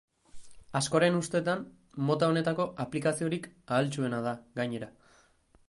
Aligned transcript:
Askoren 0.77 1.17
ustetan, 1.17 1.61
mota 2.07 2.29
honetako 2.33 2.67
aplikaziorik 2.85 3.47
ahaltsuena 3.59 4.23
da, 4.29 4.35
gainera. 4.61 4.89